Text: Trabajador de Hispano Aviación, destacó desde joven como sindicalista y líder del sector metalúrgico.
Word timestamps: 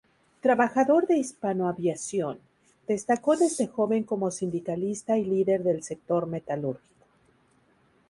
Trabajador 0.41 1.05
de 1.05 1.19
Hispano 1.19 1.67
Aviación, 1.69 2.39
destacó 2.87 3.37
desde 3.37 3.67
joven 3.67 4.03
como 4.03 4.31
sindicalista 4.31 5.15
y 5.19 5.25
líder 5.25 5.61
del 5.61 5.83
sector 5.83 6.25
metalúrgico. 6.25 7.05